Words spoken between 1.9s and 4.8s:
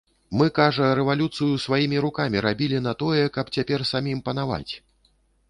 рукамі рабілі на тое, каб цяпер самім панаваць.